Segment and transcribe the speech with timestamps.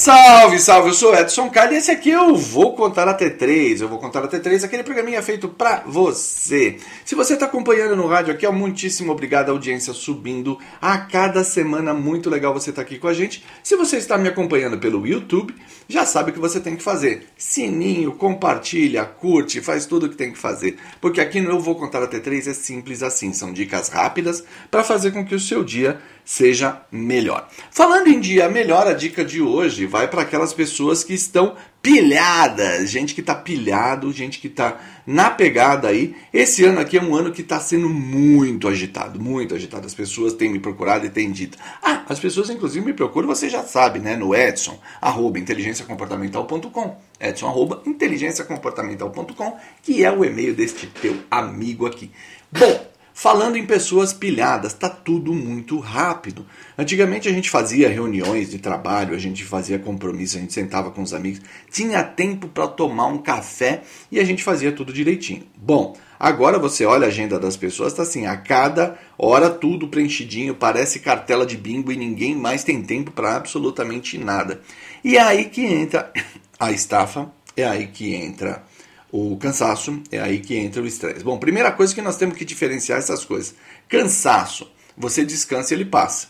[0.00, 3.82] Salve, salve, eu sou Edson Carli e esse aqui eu vou contar até três.
[3.82, 6.78] Eu vou contar até três, aquele programinha feito pra você.
[7.04, 11.44] Se você está acompanhando no rádio aqui, ó, muitíssimo obrigado, a audiência subindo a cada
[11.44, 11.92] semana.
[11.92, 13.44] Muito legal você estar aqui com a gente.
[13.62, 15.54] Se você está me acompanhando pelo YouTube,
[15.86, 17.26] já sabe o que você tem que fazer.
[17.36, 20.78] Sininho, compartilha, curte, faz tudo o que tem que fazer.
[20.98, 23.34] Porque aqui no Eu Vou Contar Até Três é simples assim.
[23.34, 26.00] São dicas rápidas para fazer com que o seu dia
[26.30, 27.48] seja melhor.
[27.72, 32.88] Falando em dia melhor, a dica de hoje vai para aquelas pessoas que estão pilhadas,
[32.88, 36.14] gente que está pilhado, gente que está na pegada aí.
[36.32, 39.88] Esse ano aqui é um ano que está sendo muito agitado, muito agitado.
[39.88, 41.58] As pessoas têm me procurado e têm dito.
[41.82, 44.14] Ah, as pessoas inclusive me procuram, você já sabe, né?
[44.14, 46.96] No Edson, arroba inteligenciacomportamental.com.
[47.18, 52.08] Edson, arroba inteligenciacomportamental.com, que é o e-mail deste teu amigo aqui.
[52.52, 52.89] Bom,
[53.22, 56.46] Falando em pessoas pilhadas, tá tudo muito rápido.
[56.78, 61.02] Antigamente a gente fazia reuniões de trabalho, a gente fazia compromisso, a gente sentava com
[61.02, 65.42] os amigos, tinha tempo para tomar um café e a gente fazia tudo direitinho.
[65.54, 70.54] Bom, agora você olha a agenda das pessoas, tá assim, a cada hora tudo preenchidinho,
[70.54, 74.62] parece cartela de bingo e ninguém mais tem tempo para absolutamente nada.
[75.04, 76.10] E é aí que entra
[76.58, 78.64] a estafa, é aí que entra
[79.12, 81.24] o cansaço, é aí que entra o estresse.
[81.24, 83.54] Bom, primeira coisa que nós temos que diferenciar essas coisas.
[83.88, 86.28] Cansaço, você descansa e ele passa.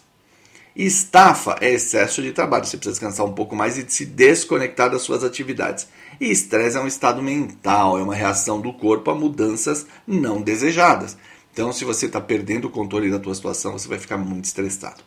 [0.75, 5.03] Estafa é excesso de trabalho, você precisa descansar um pouco mais e se desconectar das
[5.03, 5.89] suas atividades.
[6.21, 11.17] E estresse é um estado mental, é uma reação do corpo a mudanças não desejadas.
[11.53, 15.03] Então, se você está perdendo o controle da tua situação, você vai ficar muito estressado.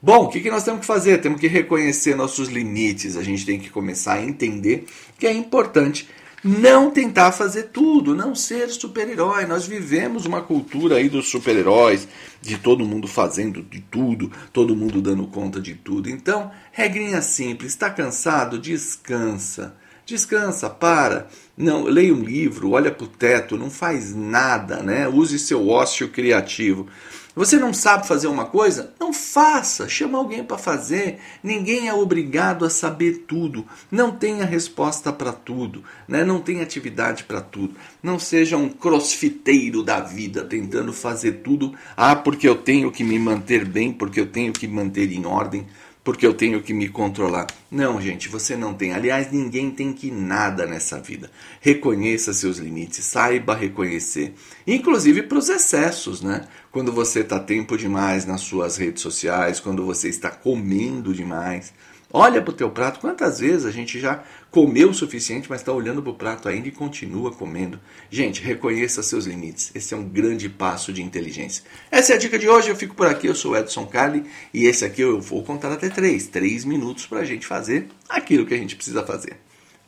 [0.00, 1.20] Bom, o que, que nós temos que fazer?
[1.20, 4.86] Temos que reconhecer nossos limites, a gente tem que começar a entender
[5.18, 6.08] que é importante
[6.42, 9.46] não tentar fazer tudo, não ser super-herói.
[9.46, 12.08] Nós vivemos uma cultura aí dos super-heróis,
[12.40, 16.10] de todo mundo fazendo de tudo, todo mundo dando conta de tudo.
[16.10, 18.58] Então, regrinha simples, está cansado?
[18.58, 19.76] Descansa.
[20.04, 21.28] Descansa, para.
[21.56, 25.06] Não, leia um livro, olha para o teto, não faz nada, né?
[25.06, 26.88] Use seu ócio criativo.
[27.34, 28.92] Você não sabe fazer uma coisa?
[29.00, 31.18] Não faça, chama alguém para fazer.
[31.42, 33.64] Ninguém é obrigado a saber tudo.
[33.90, 36.24] Não tenha resposta para tudo, né?
[36.24, 37.74] não tem atividade para tudo.
[38.02, 41.72] Não seja um crossfiteiro da vida tentando fazer tudo.
[41.96, 45.66] Ah, porque eu tenho que me manter bem, porque eu tenho que manter em ordem
[46.04, 47.46] porque eu tenho que me controlar.
[47.70, 48.92] Não, gente, você não tem.
[48.92, 51.30] Aliás, ninguém tem que nada nessa vida.
[51.60, 54.34] Reconheça seus limites, saiba reconhecer,
[54.66, 56.46] inclusive para os excessos, né?
[56.70, 61.72] Quando você está tempo demais nas suas redes sociais, quando você está comendo demais,
[62.14, 65.72] Olha para o teu prato, quantas vezes a gente já comeu o suficiente, mas está
[65.72, 67.80] olhando para o prato ainda e continua comendo.
[68.10, 69.70] Gente, reconheça seus limites.
[69.74, 71.64] Esse é um grande passo de inteligência.
[71.90, 72.68] Essa é a dica de hoje.
[72.68, 73.28] Eu fico por aqui.
[73.28, 76.26] Eu sou Edson Carli e esse aqui eu vou contar até três.
[76.26, 79.38] Três minutos para a gente fazer aquilo que a gente precisa fazer.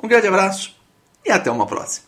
[0.03, 0.75] Um grande abraço
[1.27, 2.07] e até uma próxima.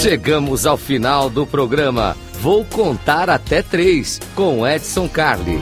[0.00, 2.16] Chegamos ao final do programa.
[2.42, 5.60] Vou contar até três com Edson Carli.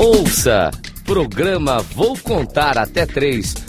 [0.00, 0.72] Ouça!
[1.04, 3.67] Programa Vou Contar Até Três